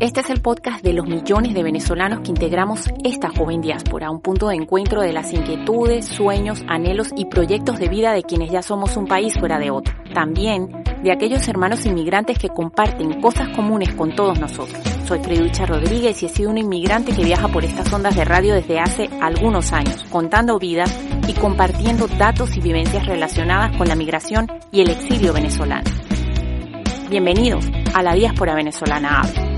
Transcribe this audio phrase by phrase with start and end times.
[0.00, 4.22] Este es el podcast de los millones de venezolanos que integramos esta joven diáspora, un
[4.22, 8.62] punto de encuentro de las inquietudes, sueños, anhelos y proyectos de vida de quienes ya
[8.62, 9.94] somos un país fuera de otro.
[10.14, 14.80] También de aquellos hermanos inmigrantes que comparten cosas comunes con todos nosotros.
[15.04, 18.54] Soy Freducha Rodríguez y he sido un inmigrante que viaja por estas ondas de radio
[18.54, 20.98] desde hace algunos años, contando vidas
[21.28, 25.90] y compartiendo datos y vivencias relacionadas con la migración y el exilio venezolano.
[27.10, 29.49] Bienvenidos a la diáspora venezolana Habla.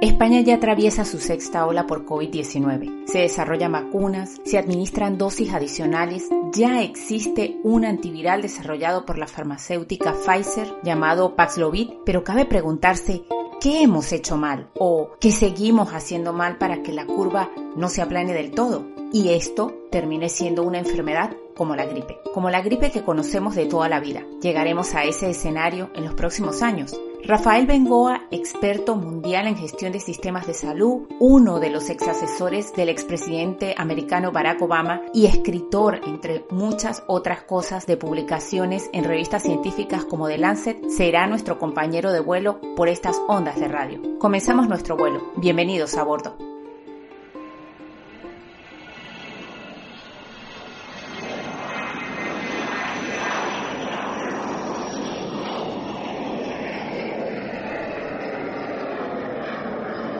[0.00, 3.08] España ya atraviesa su sexta ola por COVID-19.
[3.08, 10.14] Se desarrollan vacunas, se administran dosis adicionales, ya existe un antiviral desarrollado por la farmacéutica
[10.14, 13.24] Pfizer llamado Paxlovid, pero cabe preguntarse
[13.60, 18.00] ¿qué hemos hecho mal o qué seguimos haciendo mal para que la curva no se
[18.00, 18.86] aplane del todo?
[19.12, 23.66] Y esto termine siendo una enfermedad como la gripe, como la gripe que conocemos de
[23.66, 24.22] toda la vida.
[24.40, 26.96] Llegaremos a ese escenario en los próximos años.
[27.24, 32.72] Rafael Bengoa, experto mundial en gestión de sistemas de salud, uno de los ex asesores
[32.74, 39.42] del expresidente americano Barack Obama y escritor, entre muchas otras cosas, de publicaciones en revistas
[39.42, 44.00] científicas como The Lancet, será nuestro compañero de vuelo por estas ondas de radio.
[44.18, 45.32] Comenzamos nuestro vuelo.
[45.36, 46.47] Bienvenidos a bordo.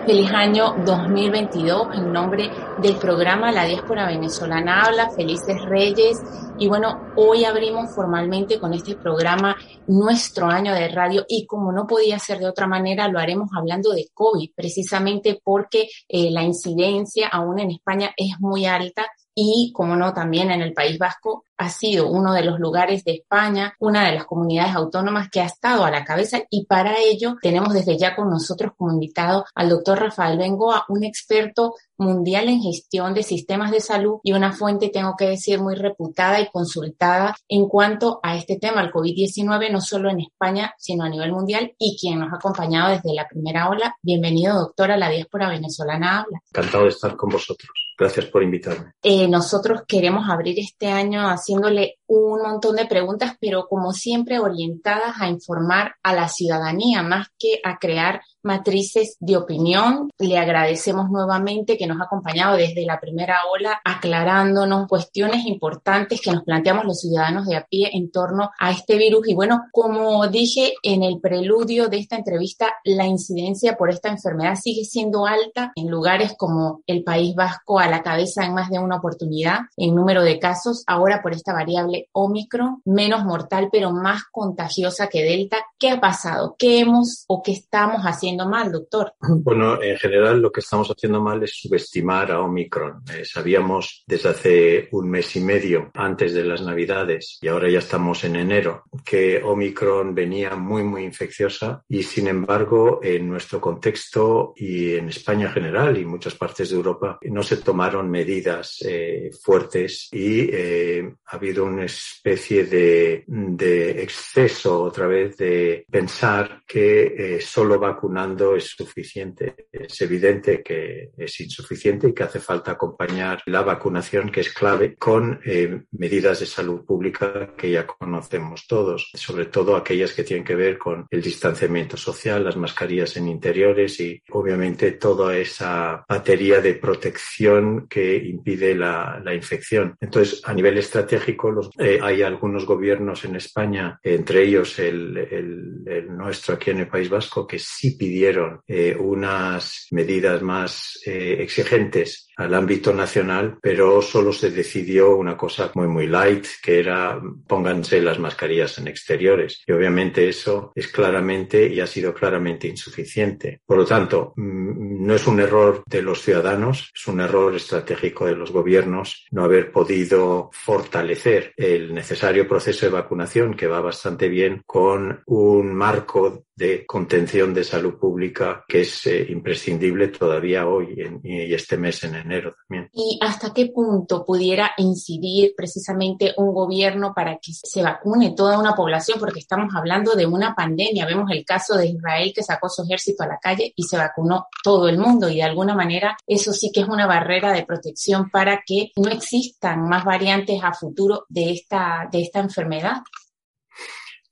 [0.08, 6.22] Feliz año 2022 en nombre del programa La Diáspora Venezolana Habla, Felices Reyes.
[6.58, 9.54] Y bueno, hoy abrimos formalmente con este programa
[9.86, 13.90] nuestro año de radio y como no podía ser de otra manera, lo haremos hablando
[13.90, 19.06] de COVID, precisamente porque eh, la incidencia aún en España es muy alta
[19.41, 23.12] y, como no, también en el País Vasco ha sido uno de los lugares de
[23.12, 27.37] España, una de las comunidades autónomas que ha estado a la cabeza y para ello
[27.41, 32.60] tenemos desde ya con nosotros como invitado al doctor Rafael Bengoa, un experto mundial en
[32.62, 37.37] gestión de sistemas de salud y una fuente, tengo que decir, muy reputada y consultada
[37.48, 41.75] en cuanto a este tema, el COVID-19, no solo en España, sino a nivel mundial
[41.78, 43.97] y quien nos ha acompañado desde la primera ola.
[44.03, 46.41] Bienvenido, doctor, a la diáspora venezolana habla.
[46.53, 47.88] Encantado de estar con vosotros.
[47.98, 48.92] Gracias por invitarme.
[49.03, 55.20] Eh, nosotros queremos abrir este año haciéndole un montón de preguntas, pero como siempre orientadas
[55.20, 60.10] a informar a la ciudadanía más que a crear matrices de opinión.
[60.19, 66.32] Le agradecemos nuevamente que nos ha acompañado desde la primera ola, aclarándonos cuestiones importantes que
[66.32, 69.28] nos planteamos los ciudadanos de a pie en torno a este virus.
[69.28, 74.56] Y bueno, como dije en el preludio de esta entrevista, la incidencia por esta enfermedad
[74.56, 78.78] sigue siendo alta en lugares como el País Vasco a la cabeza en más de
[78.78, 80.84] una oportunidad en número de casos.
[80.86, 85.59] Ahora por esta variable Omicron, menos mortal pero más contagiosa que Delta.
[85.78, 86.56] ¿Qué ha pasado?
[86.59, 89.12] ¿Qué hemos o qué estamos haciendo mal, doctor?
[89.49, 93.03] Bueno, en general lo que estamos haciendo mal es subestimar a Omicron.
[93.12, 97.78] Eh, sabíamos desde hace un mes y medio antes de las Navidades y ahora ya
[97.78, 104.53] estamos en enero que Omicron venía muy, muy infecciosa y sin embargo en nuestro contexto
[104.56, 109.31] y en España en general y muchas partes de Europa no se tomaron medidas eh,
[109.43, 117.37] fuertes y eh, ha habido una especie de, de, exceso otra vez de pensar que
[117.37, 117.78] eh, solo
[118.18, 119.68] vacunando es suficiente.
[119.70, 124.96] Es evidente que es insuficiente y que hace falta acompañar la vacunación, que es clave,
[124.96, 130.44] con eh, medidas de salud pública que ya conocemos todos, sobre todo aquellas que tienen
[130.44, 136.60] que ver con el distanciamiento social, las mascarillas en interiores y obviamente toda esa batería
[136.60, 139.96] de protección que impide la, la infección.
[140.00, 145.82] Entonces, a nivel estratégico, los, eh, hay algunos gobiernos en España, entre ellos el, el,
[145.86, 151.36] el, nuestro aquí en el País Vasco, que sí pidieron eh, unas medidas más eh,
[151.41, 157.21] exigentes al ámbito nacional, pero solo se decidió una cosa muy, muy light, que era
[157.47, 159.62] pónganse las mascarillas en exteriores.
[159.66, 163.60] Y obviamente eso es claramente y ha sido claramente insuficiente.
[163.66, 168.27] Por lo tanto, mm, no es un error de los ciudadanos, es un error estratégico
[168.27, 174.28] de los gobiernos no haber podido fortalecer el necesario proceso de vacunación que va bastante
[174.28, 180.97] bien con un marco de contención de salud pública que es eh, imprescindible todavía hoy
[181.22, 182.91] y este mes en enero también.
[182.92, 188.75] ¿Y hasta qué punto pudiera incidir precisamente un gobierno para que se vacune toda una
[188.75, 189.19] población?
[189.19, 191.07] Porque estamos hablando de una pandemia.
[191.07, 194.47] Vemos el caso de Israel que sacó su ejército a la calle y se vacunó
[194.63, 198.31] todo el mundo y de alguna manera eso sí que es una barrera de protección
[198.31, 203.03] para que no existan más variantes a futuro de esta, de esta enfermedad.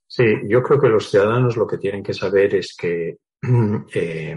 [0.07, 3.19] Sí, yo creo que los ciudadanos lo que tienen que saber es que
[3.95, 4.37] eh,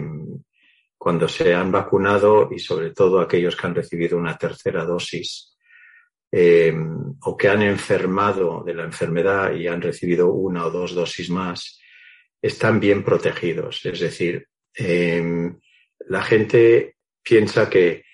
[1.00, 5.56] cuando se han vacunado y sobre todo aquellos que han recibido una tercera dosis
[6.30, 6.74] eh,
[7.22, 11.80] o que han enfermado de la enfermedad y han recibido una o dos dosis más,
[12.42, 13.80] están bien protegidos.
[13.86, 15.50] Es decir, eh,
[16.00, 18.04] la gente piensa que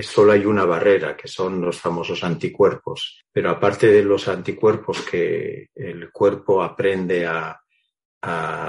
[0.00, 3.24] solo hay una barrera, que son los famosos anticuerpos.
[3.30, 7.56] Pero aparte de los anticuerpos que el cuerpo aprende a,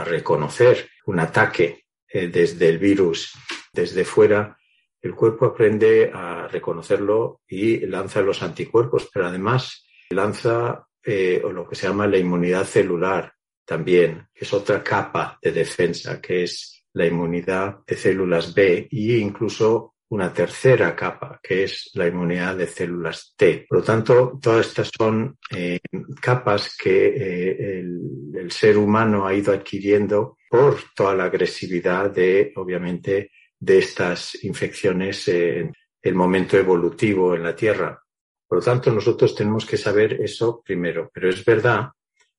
[0.06, 3.34] reconocer un ataque eh, desde el virus,
[3.74, 4.58] desde fuera,
[5.02, 11.76] el cuerpo aprende a reconocerlo y lanza los anticuerpos, pero además lanza eh, lo que
[11.76, 13.34] se llama la inmunidad celular
[13.66, 19.18] también, que es otra capa de defensa, que es la inmunidad de células B e
[19.18, 23.66] incluso una tercera capa, que es la inmunidad de células T.
[23.68, 25.80] Por lo tanto, todas estas son eh,
[26.22, 33.32] capas que eh, el, ser humano ha ido adquiriendo por toda la agresividad de, obviamente,
[33.64, 37.98] de estas infecciones en el momento evolutivo en la Tierra.
[38.46, 41.10] Por lo tanto, nosotros tenemos que saber eso primero.
[41.14, 41.90] Pero es verdad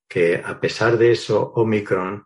[0.07, 2.23] que a pesar de eso, Omicron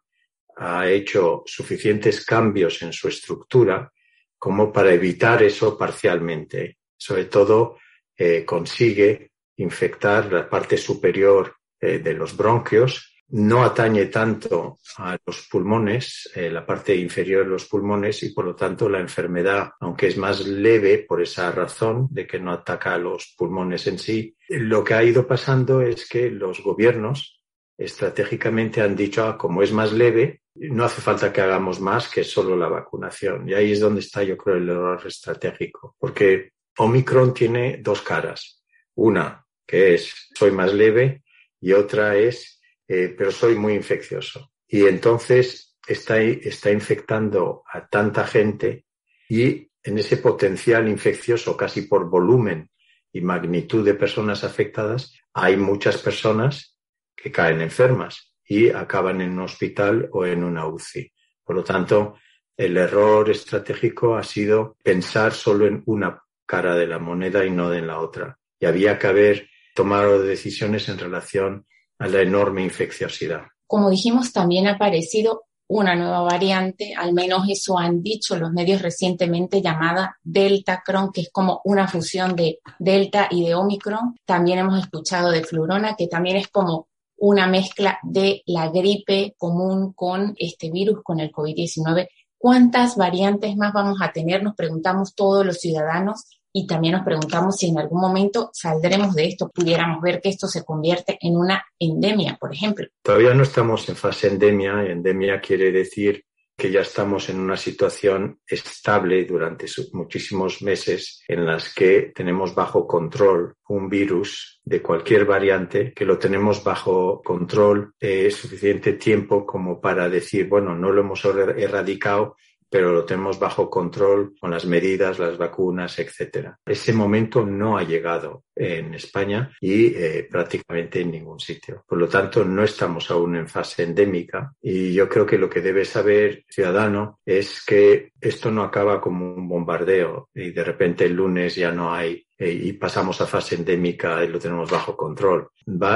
[0.57, 3.89] ha hecho suficientes cambios en su estructura
[4.37, 6.79] como para evitar eso parcialmente.
[6.97, 7.77] Sobre todo
[8.17, 15.47] eh, consigue infectar la parte superior eh, de los bronquios, no atañe tanto a los
[15.47, 20.07] pulmones, eh, la parte inferior de los pulmones, y por lo tanto la enfermedad, aunque
[20.07, 24.35] es más leve por esa razón de que no ataca a los pulmones en sí,
[24.49, 27.39] lo que ha ido pasando es que los gobiernos
[27.77, 32.23] estratégicamente han dicho, ah, como es más leve, no hace falta que hagamos más que
[32.23, 33.47] solo la vacunación.
[33.47, 35.95] Y ahí es donde está, yo creo, el error estratégico.
[35.97, 38.61] Porque Omicron tiene dos caras.
[38.95, 41.23] Una, que es soy más leve,
[41.61, 42.58] y otra es,
[42.89, 44.51] eh, pero soy muy infeccioso.
[44.67, 48.85] Y entonces está, está infectando a tanta gente
[49.29, 52.71] y en ese potencial infeccioso, casi por volumen
[53.13, 56.77] y magnitud de personas afectadas, hay muchas personas
[57.15, 61.11] que caen enfermas y acaban en un hospital o en una UCI.
[61.43, 62.15] Por lo tanto,
[62.57, 67.71] el error estratégico ha sido pensar solo en una cara de la moneda y no
[67.71, 68.37] en la otra.
[68.59, 71.67] Y había que haber tomado decisiones en relación
[71.99, 73.43] a la enorme infecciosidad.
[73.67, 78.81] Como dijimos, también ha aparecido una nueva variante, al menos eso han dicho los medios
[78.81, 84.15] recientemente, llamada Delta Cron, que es como una fusión de Delta y de Omicron.
[84.25, 86.87] También hemos escuchado de Flurona, que también es como
[87.17, 92.07] una mezcla de la gripe común con este virus, con el COVID-19.
[92.37, 94.41] ¿Cuántas variantes más vamos a tener?
[94.41, 99.27] Nos preguntamos todos los ciudadanos y también nos preguntamos si en algún momento saldremos de
[99.27, 102.87] esto, pudiéramos ver que esto se convierte en una endemia, por ejemplo.
[103.01, 104.83] Todavía no estamos en fase endemia.
[104.85, 106.25] Endemia quiere decir
[106.59, 112.85] que ya estamos en una situación estable durante muchísimos meses en las que tenemos bajo
[112.85, 119.79] control un virus de cualquier variante, que lo tenemos bajo control eh, suficiente tiempo como
[119.79, 122.35] para decir, bueno, no lo hemos erradicado,
[122.69, 126.57] pero lo tenemos bajo control con las medidas, las vacunas, etcétera.
[126.65, 131.83] Ese momento no ha llegado en España y eh, prácticamente en ningún sitio.
[131.87, 135.61] Por lo tanto, no estamos aún en fase endémica y yo creo que lo que
[135.61, 141.13] debe saber ciudadano es que esto no acaba como un bombardeo y de repente el
[141.13, 145.49] lunes ya no hay eh, y pasamos a fase endémica y lo tenemos bajo control.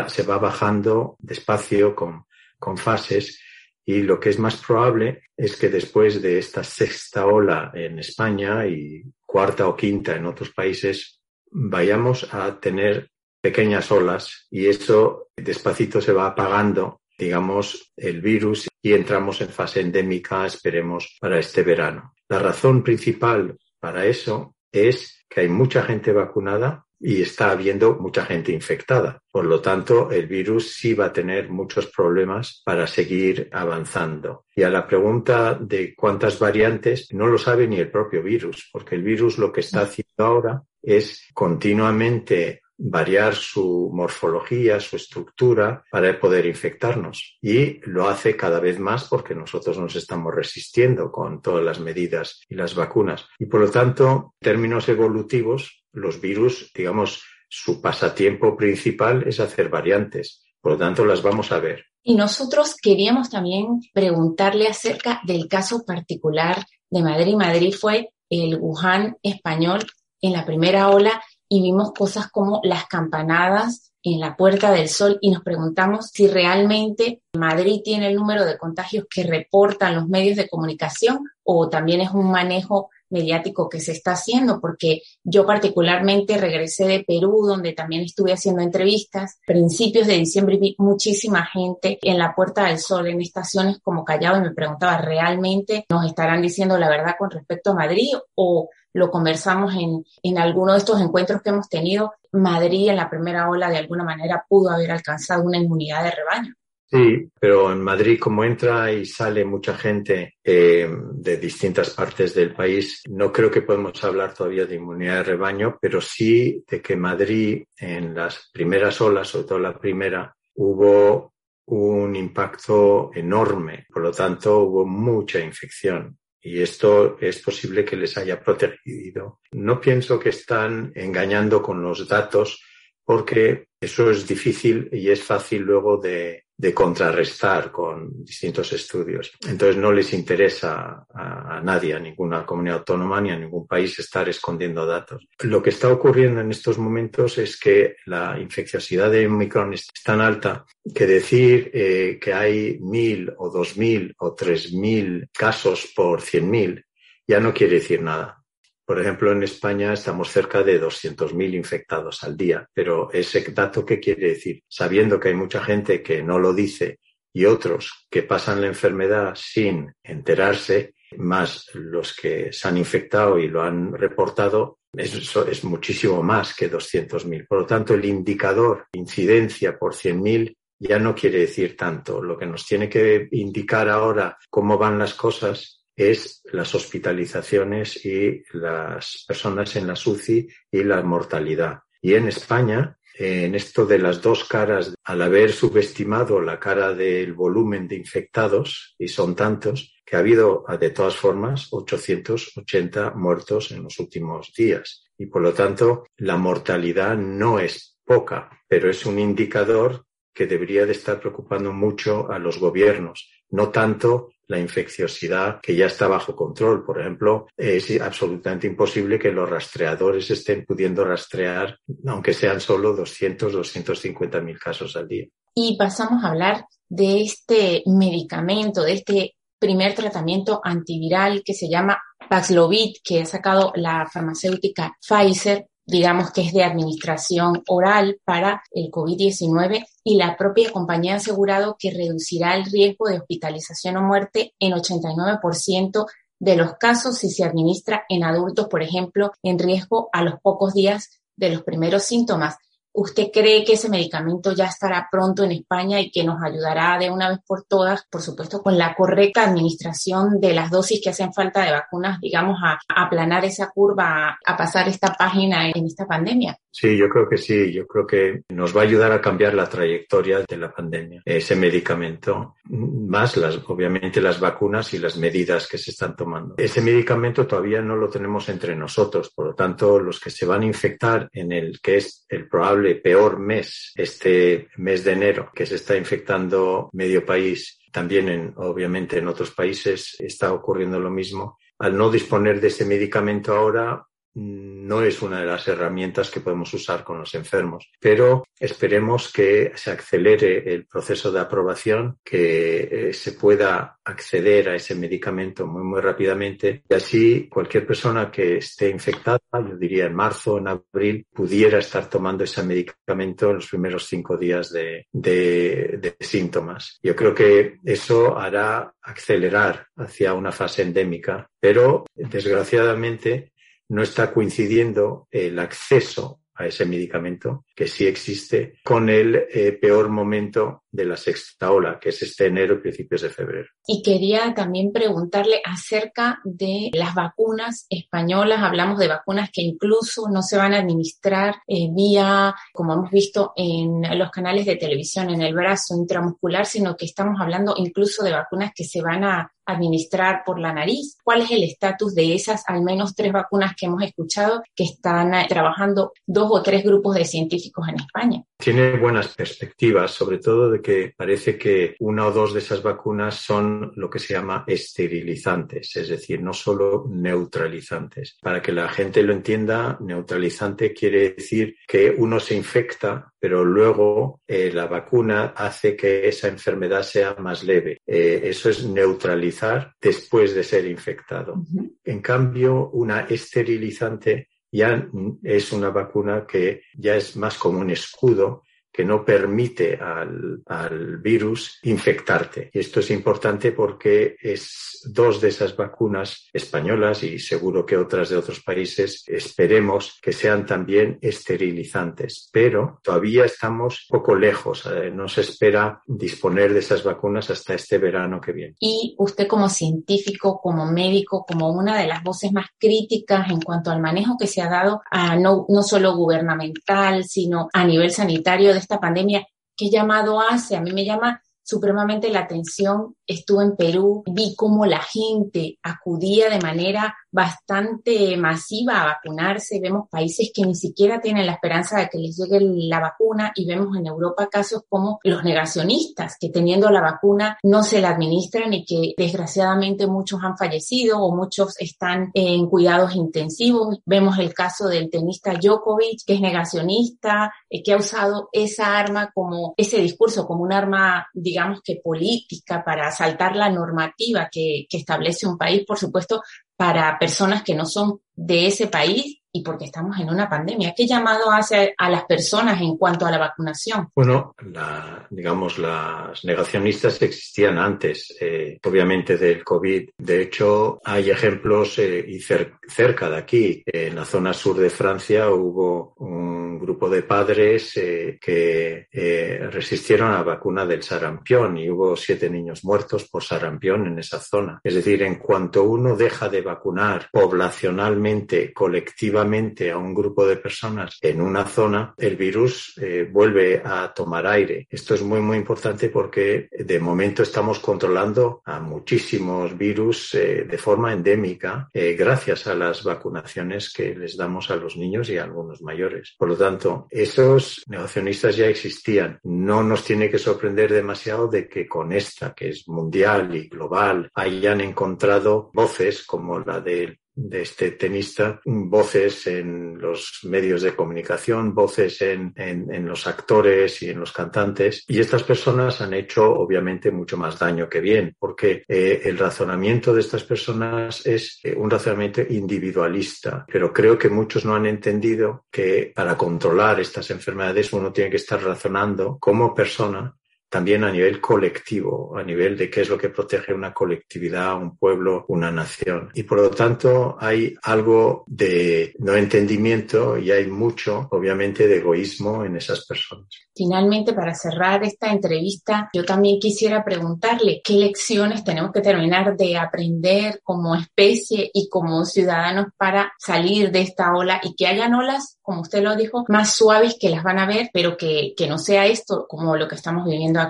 [0.08, 2.26] Se va bajando despacio con,
[2.58, 3.40] con fases
[3.86, 8.66] y lo que es más probable es que después de esta sexta ola en España
[8.66, 11.20] y cuarta o quinta en otros países,
[11.52, 13.10] vayamos a tener
[13.42, 19.82] pequeñas olas y eso despacito se va apagando, digamos, el virus y entramos en fase
[19.82, 22.14] endémica, esperemos, para este verano.
[22.30, 28.26] La razón principal para eso es que hay mucha gente vacunada y está habiendo mucha
[28.26, 29.22] gente infectada.
[29.30, 34.46] Por lo tanto, el virus sí va a tener muchos problemas para seguir avanzando.
[34.56, 38.96] Y a la pregunta de cuántas variantes, no lo sabe ni el propio virus, porque
[38.96, 46.20] el virus lo que está haciendo ahora es continuamente variar su morfología, su estructura para
[46.20, 47.38] poder infectarnos.
[47.42, 52.42] Y lo hace cada vez más porque nosotros nos estamos resistiendo con todas las medidas
[52.50, 53.28] y las vacunas.
[53.40, 59.70] Y por lo tanto, en términos evolutivos, los virus, digamos, su pasatiempo principal es hacer
[59.70, 60.44] variantes.
[60.60, 61.86] Por lo tanto, las vamos a ver.
[62.02, 67.36] Y nosotros queríamos también preguntarle acerca del caso particular de Madrid.
[67.36, 69.82] Madrid fue el Wuhan español
[70.22, 75.18] en la primera ola y vimos cosas como las campanadas en la Puerta del Sol
[75.22, 80.36] y nos preguntamos si realmente Madrid tiene el número de contagios que reportan los medios
[80.36, 86.38] de comunicación o también es un manejo mediático que se está haciendo, porque yo particularmente
[86.38, 89.40] regresé de Perú, donde también estuve haciendo entrevistas.
[89.46, 94.38] Principios de diciembre vi muchísima gente en la Puerta del Sol, en estaciones como Callao,
[94.38, 99.10] y me preguntaba, ¿realmente nos estarán diciendo la verdad con respecto a Madrid o lo
[99.10, 103.70] conversamos en, en alguno de estos encuentros que hemos tenido, Madrid en la primera ola
[103.70, 106.54] de alguna manera pudo haber alcanzado una inmunidad de rebaño.
[106.94, 112.54] Sí, pero en Madrid como entra y sale mucha gente eh, de distintas partes del
[112.54, 116.96] país, no creo que podemos hablar todavía de inmunidad de rebaño, pero sí de que
[116.96, 121.34] Madrid en las primeras olas, sobre todo la primera, hubo
[121.66, 128.18] un impacto enorme, por lo tanto hubo mucha infección y esto es posible que les
[128.18, 129.40] haya protegido.
[129.54, 132.62] No pienso que están engañando con los datos
[133.06, 136.42] porque eso es difícil y es fácil luego de,
[136.74, 139.34] contrarrestar con distintos estudios.
[139.46, 144.00] Entonces no les interesa a, a, nadie, a ninguna comunidad autónoma ni a ningún país
[144.00, 145.28] estar escondiendo datos.
[145.42, 150.22] Lo que está ocurriendo en estos momentos es que la infecciosidad de Omicron es tan
[150.22, 156.22] alta que decir eh, que hay mil o dos mil o tres mil casos por
[156.22, 156.86] cien mil
[157.28, 158.43] ya no quiere decir nada.
[158.86, 164.00] Por ejemplo, en España estamos cerca de 200.000 infectados al día, pero ese dato, ¿qué
[164.00, 164.62] quiere decir?
[164.68, 167.00] Sabiendo que hay mucha gente que no lo dice
[167.34, 173.48] y otros que pasan la enfermedad sin enterarse, más los que se han infectado y
[173.48, 177.48] lo han reportado, eso es muchísimo más que 200.000.
[177.48, 182.22] Por lo tanto, el indicador incidencia por 100.000 ya no quiere decir tanto.
[182.22, 188.44] Lo que nos tiene que indicar ahora cómo van las cosas es las hospitalizaciones y
[188.54, 191.80] las personas en la UCI y la mortalidad.
[192.02, 197.34] Y en España, en esto de las dos caras, al haber subestimado la cara del
[197.34, 203.84] volumen de infectados, y son tantos, que ha habido de todas formas 880 muertos en
[203.84, 205.06] los últimos días.
[205.18, 210.86] Y por lo tanto, la mortalidad no es poca, pero es un indicador que debería
[210.86, 216.36] de estar preocupando mucho a los gobiernos, no tanto la infecciosidad que ya está bajo
[216.36, 216.86] control.
[216.86, 223.54] Por ejemplo, es absolutamente imposible que los rastreadores estén pudiendo rastrear, aunque sean solo 200,
[223.54, 225.28] 250 mil casos al día.
[225.56, 232.02] Y pasamos a hablar de este medicamento, de este primer tratamiento antiviral que se llama
[232.30, 238.90] Paxlovid, que ha sacado la farmacéutica Pfizer digamos que es de administración oral para el
[238.90, 244.54] COVID-19 y la propia compañía ha asegurado que reducirá el riesgo de hospitalización o muerte
[244.60, 246.06] en 89%
[246.40, 250.74] de los casos si se administra en adultos, por ejemplo, en riesgo a los pocos
[250.74, 252.58] días de los primeros síntomas.
[252.96, 257.10] ¿Usted cree que ese medicamento ya estará pronto en España y que nos ayudará de
[257.10, 261.34] una vez por todas, por supuesto, con la correcta administración de las dosis que hacen
[261.34, 266.56] falta de vacunas, digamos, a, aplanar esa curva, a, pasar esta página en esta pandemia?
[266.76, 267.72] Sí, yo creo que sí.
[267.72, 271.56] Yo creo que nos va a ayudar a cambiar la trayectoria de la pandemia, ese
[271.56, 276.56] medicamento, más las, obviamente las vacunas y las medidas que se están tomando.
[276.58, 280.64] Ese medicamento todavía no lo tenemos entre nosotros, por lo tanto, los que se van
[280.64, 285.68] a infectar en el que es el probable peor mes, este mes de enero, que
[285.68, 291.60] se está infectando medio país, también en, obviamente en otros países está ocurriendo lo mismo.
[291.78, 294.04] Al no disponer de ese medicamento ahora,
[294.36, 299.72] no es una de las herramientas que podemos usar con los enfermos, pero esperemos que
[299.76, 305.84] se acelere el proceso de aprobación, que eh, se pueda acceder a ese medicamento muy,
[305.84, 311.26] muy rápidamente y así cualquier persona que esté infectada, yo diría en marzo, en abril,
[311.34, 317.00] pudiera estar tomando ese medicamento en los primeros cinco días de síntomas.
[317.02, 323.53] Yo creo que eso hará acelerar hacia una fase endémica, pero desgraciadamente
[323.94, 330.10] no está coincidiendo el acceso a ese medicamento, que sí existe, con el eh, peor
[330.10, 333.68] momento de la sexta ola, que es este enero principios de febrero.
[333.88, 338.62] Y quería también preguntarle acerca de las vacunas españolas.
[338.62, 343.54] Hablamos de vacunas que incluso no se van a administrar eh, vía, como hemos visto
[343.56, 348.32] en los canales de televisión, en el brazo intramuscular, sino que estamos hablando incluso de
[348.32, 351.18] vacunas que se van a administrar por la nariz?
[351.24, 355.34] ¿Cuál es el estatus de esas al menos tres vacunas que hemos escuchado que están
[355.34, 358.44] eh, trabajando dos o tres grupos de científicos en España?
[358.58, 363.36] Tiene buenas perspectivas, sobre todo de que parece que una o dos de esas vacunas
[363.36, 368.38] son lo que se llama esterilizantes, es decir, no solo neutralizantes.
[368.42, 374.42] Para que la gente lo entienda, neutralizante quiere decir que uno se infecta, pero luego
[374.46, 378.02] eh, la vacuna hace que esa enfermedad sea más leve.
[378.06, 379.64] Eh, eso es neutralizante
[380.02, 381.64] después de ser infectado.
[382.04, 385.08] En cambio, una esterilizante ya
[385.44, 388.64] es una vacuna que ya es más como un escudo
[388.94, 392.70] que no permite al, al, virus infectarte.
[392.72, 398.30] Y esto es importante porque es dos de esas vacunas españolas y seguro que otras
[398.30, 402.50] de otros países esperemos que sean también esterilizantes.
[402.54, 404.86] Pero todavía estamos poco lejos.
[404.86, 408.76] Eh, no se espera disponer de esas vacunas hasta este verano que viene.
[408.80, 413.90] Y usted como científico, como médico, como una de las voces más críticas en cuanto
[413.90, 418.74] al manejo que se ha dado a no, no solo gubernamental, sino a nivel sanitario
[418.74, 420.76] de esta pandemia, ¿qué llamado hace?
[420.76, 423.16] A mí me llama supremamente la atención.
[423.26, 429.80] Estuve en Perú, vi cómo la gente acudía de manera bastante masiva a vacunarse.
[429.82, 433.66] Vemos países que ni siquiera tienen la esperanza de que les llegue la vacuna y
[433.66, 438.74] vemos en Europa casos como los negacionistas que teniendo la vacuna no se la administran
[438.74, 444.00] y que desgraciadamente muchos han fallecido o muchos están en cuidados intensivos.
[444.06, 449.32] Vemos el caso del tenista Djokovic que es negacionista, eh, que ha usado esa arma
[449.34, 454.98] como ese discurso como un arma, digamos que política para saltar la normativa que, que
[454.98, 456.44] establece un país, por supuesto,
[456.84, 460.94] para personas que no son de ese país y porque estamos en una pandemia.
[460.94, 464.10] ¿Qué llamado hace a las personas en cuanto a la vacunación?
[464.14, 470.10] Bueno, la, digamos, las negacionistas existían antes, eh, obviamente, del COVID.
[470.18, 475.50] De hecho, hay ejemplos eh, y cerca de aquí, en la zona sur de Francia,
[475.52, 481.90] hubo un grupo de padres eh, que eh, resistieron a la vacuna del sarampión y
[481.90, 484.80] hubo siete niños muertos por sarampión en esa zona.
[484.84, 491.18] Es decir, en cuanto uno deja de vacunar poblacionalmente, colectivamente, a un grupo de personas
[491.22, 494.88] en una zona, el virus eh, vuelve a tomar aire.
[494.90, 501.14] Esto es muy, muy importante porque de momento estamos controlando a muchísimos virus de forma
[501.14, 506.36] endémica gracias a las vacunaciones que les damos a los niños y a algunos mayores.
[506.38, 509.38] Por lo tanto, esos negacionistas ya existían.
[509.44, 514.32] No nos tiene que sorprender demasiado de que con esta, que es mundial y global,
[514.34, 521.74] hayan encontrado voces como la del de este tenista, voces en los medios de comunicación,
[521.74, 525.04] voces en, en, los actores y en los cantantes.
[525.08, 530.14] Y estas personas han hecho obviamente mucho más daño que bien, porque eh, el razonamiento
[530.14, 533.66] de estas personas es eh, un razonamiento individualista.
[533.72, 538.38] Pero creo que muchos no han entendido que para controlar estas enfermedades uno tiene que
[538.38, 540.36] estar razonando como persona
[540.74, 544.98] también a nivel colectivo, a nivel de qué es lo que protege una colectividad, un
[544.98, 546.32] pueblo, una nación.
[546.34, 552.66] Y por lo tanto hay algo de no entendimiento y hay mucho, obviamente, de egoísmo
[552.66, 553.46] en esas personas.
[553.76, 559.78] Finalmente, para cerrar esta entrevista, yo también quisiera preguntarle qué lecciones tenemos que terminar de
[559.78, 565.58] aprender como especie y como ciudadanos para salir de esta ola y que hayan olas,
[565.62, 568.80] como usted lo dijo, más suaves que las van a ver, pero que, que no
[568.80, 570.63] sea esto como lo que estamos viviendo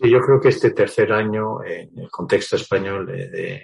[0.00, 3.08] Yo creo que este tercer año en el contexto español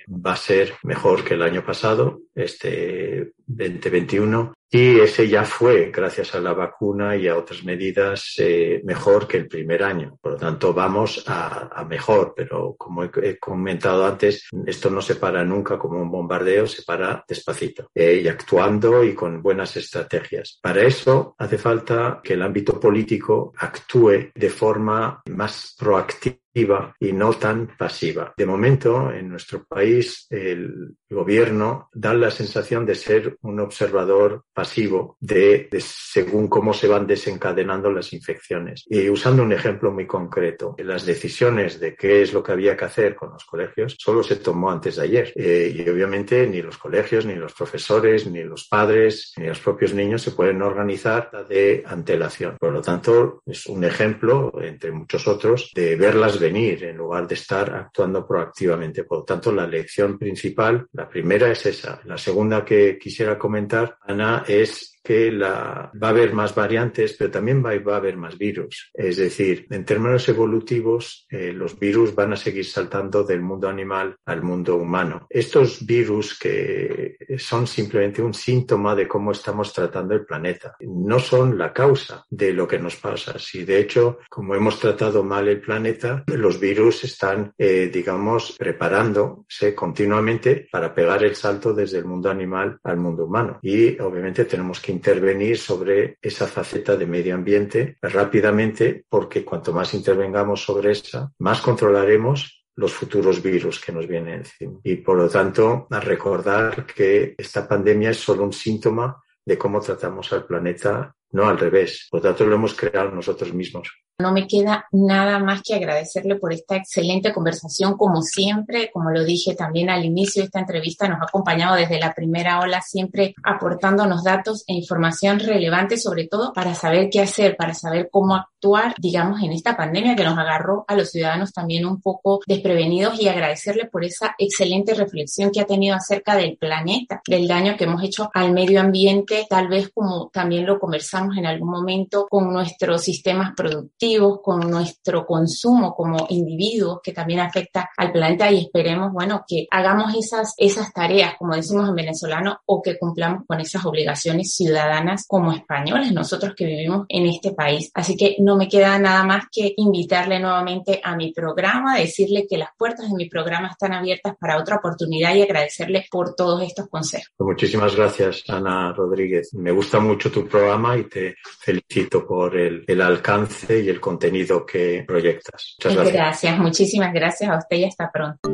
[0.08, 6.34] va a ser mejor que el año pasado, este 2021, y ese ya fue, gracias
[6.34, 10.18] a la vacuna y a otras medidas, eh, mejor que el primer año.
[10.20, 15.42] Por lo tanto, vamos a, mejor, pero como he, comentado antes, esto no se para
[15.42, 20.58] nunca como un bombardeo, se para despacito eh, y actuando y con buenas estrategias.
[20.60, 27.12] Para eso hace falta que el ámbito político actúe de forma más proactiva activa y
[27.12, 28.34] no tan pasiva.
[28.36, 35.16] De momento, en nuestro país, el gobierno da la sensación de ser un observador pasivo
[35.20, 38.84] de, según cómo se van desencadenando las infecciones.
[38.88, 42.84] Y usando un ejemplo muy concreto, las decisiones de qué es lo que había que
[42.84, 45.32] hacer con los colegios solo se tomó antes de ayer.
[45.36, 49.94] Eh, y obviamente ni los colegios, ni los profesores, ni los padres, ni los propios
[49.94, 52.56] niños se pueden organizar de antelación.
[52.58, 57.34] Por lo tanto, es un ejemplo, entre muchos otros, de verlas venir en lugar de
[57.34, 59.04] estar actuando proactivamente.
[59.04, 62.00] Por lo tanto, la lección principal, la primera es esa.
[62.04, 67.30] La segunda que quisiera comentar, Ana, es que la, va a haber más variantes, pero
[67.30, 68.90] también va, va a haber más virus.
[68.92, 74.16] Es decir, en términos evolutivos, eh, los virus van a seguir saltando del mundo animal
[74.26, 75.26] al mundo humano.
[75.30, 81.56] Estos virus que son simplemente un síntoma de cómo estamos tratando el planeta, no son
[81.56, 83.38] la causa de lo que nos pasa.
[83.38, 89.74] Si de hecho, como hemos tratado mal el planeta, los virus están, eh, digamos, preparándose
[89.74, 93.58] continuamente para pegar el salto desde el mundo animal al mundo humano.
[93.62, 99.94] Y obviamente tenemos que intervenir sobre esa faceta de medio ambiente rápidamente porque cuanto más
[99.94, 104.78] intervengamos sobre esa, más controlaremos los futuros virus que nos vienen encima.
[104.82, 109.80] Y por lo tanto, a recordar que esta pandemia es solo un síntoma de cómo
[109.80, 112.08] tratamos al planeta, no al revés.
[112.10, 113.88] Por tanto, lo hemos creado nosotros mismos.
[114.20, 119.22] No me queda nada más que agradecerle por esta excelente conversación, como siempre, como lo
[119.22, 123.36] dije también al inicio de esta entrevista, nos ha acompañado desde la primera ola, siempre
[123.44, 128.96] aportándonos datos e información relevante, sobre todo para saber qué hacer, para saber cómo actuar,
[128.98, 133.28] digamos, en esta pandemia que nos agarró a los ciudadanos también un poco desprevenidos y
[133.28, 138.02] agradecerle por esa excelente reflexión que ha tenido acerca del planeta, del daño que hemos
[138.02, 143.02] hecho al medio ambiente, tal vez como también lo conversamos en algún momento con nuestros
[143.02, 149.44] sistemas productivos con nuestro consumo como individuos que también afecta al planeta y esperemos, bueno,
[149.46, 154.54] que hagamos esas, esas tareas, como decimos en venezolano, o que cumplamos con esas obligaciones
[154.54, 157.90] ciudadanas como españoles, nosotros que vivimos en este país.
[157.94, 162.58] Así que no me queda nada más que invitarle nuevamente a mi programa, decirle que
[162.58, 166.88] las puertas de mi programa están abiertas para otra oportunidad y agradecerle por todos estos
[166.88, 167.28] consejos.
[167.38, 169.54] Muchísimas gracias, Ana Rodríguez.
[169.54, 174.64] Me gusta mucho tu programa y te felicito por el, el alcance y el contenido
[174.64, 175.76] que proyectas.
[175.78, 176.14] Muchas gracias.
[176.14, 178.48] Gracias, muchísimas gracias a usted y hasta pronto.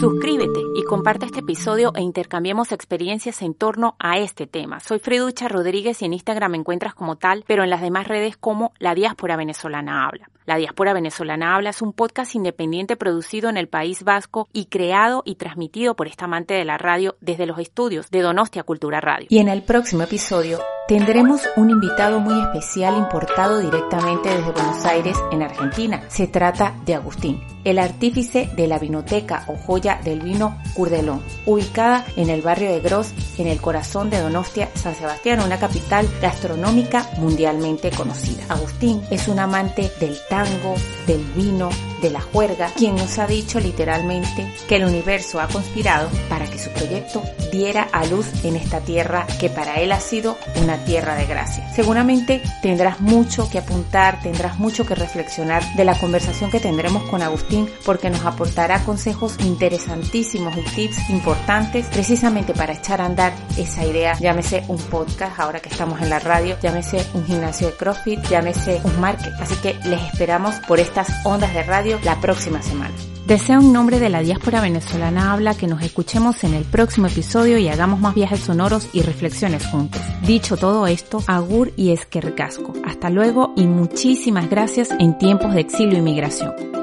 [0.00, 4.80] Suscríbete y comparte este episodio e intercambiemos experiencias en torno a este tema.
[4.80, 8.38] Soy Freducha Rodríguez y en Instagram me encuentras como tal, pero en las demás redes
[8.38, 10.30] como La Diáspora Venezolana Habla.
[10.46, 15.22] La Diáspora Venezolana Habla es un podcast independiente producido en el País Vasco y creado
[15.26, 19.26] y transmitido por esta amante de la radio desde los estudios de Donostia Cultura Radio.
[19.28, 25.16] Y en el próximo episodio tendremos un invitado muy especial importado directamente desde Buenos Aires,
[25.30, 26.02] en Argentina.
[26.08, 32.04] Se trata de Agustín, el artífice de la vinoteca o joya del vino Curdelón, ubicada
[32.16, 37.06] en el barrio de Gros, en el corazón de Donostia, San Sebastián, una capital gastronómica
[37.18, 38.42] mundialmente conocida.
[38.48, 41.68] Agustín es un amante del tango, del vino,
[42.00, 46.58] de la juerga, quien nos ha dicho literalmente que el universo ha conspirado para que
[46.58, 51.14] su proyecto diera a luz en esta tierra que para él ha sido una tierra
[51.16, 51.68] de gracia.
[51.74, 57.22] Seguramente tendrás mucho que apuntar, tendrás mucho que reflexionar de la conversación que tendremos con
[57.22, 63.84] Agustín porque nos aportará consejos interesantísimos y tips importantes precisamente para echar a andar esa
[63.84, 68.20] idea, llámese un podcast ahora que estamos en la radio, llámese un gimnasio de CrossFit,
[68.28, 69.32] llámese un market.
[69.40, 72.94] Así que les esperamos por estas ondas de radio la próxima semana.
[73.26, 77.58] Deseo un nombre de la diáspora venezolana habla que nos escuchemos en el próximo episodio
[77.58, 80.02] y hagamos más viajes sonoros y reflexiones juntos.
[80.26, 82.72] Dicho todo esto, agur y esquercasco.
[82.84, 86.79] Hasta luego y muchísimas gracias en tiempos de exilio y migración.